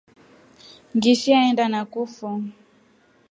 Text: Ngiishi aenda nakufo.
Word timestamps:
Ngiishi 0.95 1.31
aenda 1.39 1.65
nakufo. 1.71 2.27